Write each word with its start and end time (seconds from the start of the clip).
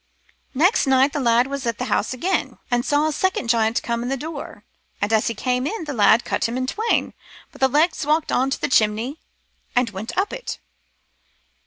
"Next 0.55 0.87
night 0.87 1.13
t' 1.13 1.19
lad 1.19 1.45
was 1.45 1.67
at 1.67 1.77
the 1.77 1.85
house 1.85 2.11
again, 2.11 2.57
and 2.71 2.83
saw 2.83 3.05
a 3.05 3.11
second 3.11 3.49
giant 3.51 3.83
come 3.83 4.01
in 4.01 4.11
at 4.11 4.17
door, 4.17 4.63
and 4.99 5.13
as 5.13 5.27
he 5.27 5.35
came 5.35 5.67
in, 5.67 5.85
t' 5.85 5.91
lad 5.91 6.25
cut 6.25 6.45
him 6.49 6.57
in 6.57 6.65
twain; 6.65 7.13
but 7.51 7.61
the 7.61 7.67
legs 7.67 8.03
walked 8.03 8.31
on 8.31 8.49
to 8.49 8.59
t' 8.59 8.67
chimney 8.69 9.19
and 9.75 9.91
went 9.91 10.17
up 10.17 10.33
it. 10.33 10.57